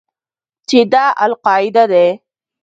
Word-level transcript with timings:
چې 0.67 0.79
دا 0.91 1.05
القاعده 1.25 1.83
دى. 1.91 2.07